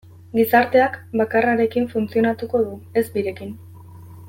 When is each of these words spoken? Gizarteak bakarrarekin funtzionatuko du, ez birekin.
Gizarteak 0.37 0.95
bakarrarekin 1.21 1.85
funtzionatuko 1.93 2.63
du, 2.65 2.73
ez 3.03 3.05
birekin. 3.19 3.55